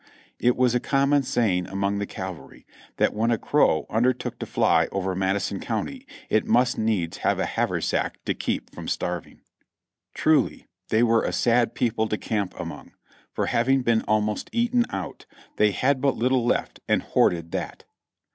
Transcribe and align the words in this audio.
It 0.39 0.55
was 0.55 0.73
a 0.73 0.79
common 0.79 1.21
saying 1.21 1.67
among 1.67 1.99
the 1.99 2.07
cavalry, 2.07 2.65
"that 2.97 3.13
when 3.13 3.29
a 3.29 3.37
crow 3.37 3.85
undertook 3.87 4.39
to 4.39 4.47
fly 4.47 4.87
over 4.91 5.13
Madison 5.13 5.59
County, 5.59 6.07
it 6.27 6.47
must 6.47 6.75
needs 6.75 7.17
take 7.17 7.37
a 7.37 7.45
hav 7.45 7.69
ersack 7.69 8.13
to 8.25 8.33
keep 8.33 8.73
from 8.73 8.87
starving." 8.87 9.41
Truly 10.15 10.65
they 10.89 11.03
were 11.03 11.21
a 11.23 11.31
sad 11.31 11.75
people 11.75 12.07
to 12.09 12.17
camp 12.17 12.59
among, 12.59 12.93
for 13.31 13.45
having 13.45 13.83
been 13.83 14.01
almost 14.07 14.49
eaten 14.51 14.87
out, 14.89 15.27
they 15.57 15.69
had 15.69 16.01
but 16.01 16.15
little 16.17 16.43
left 16.43 16.79
and 16.87 17.03
hoarded 17.03 17.51
that. 17.51 17.83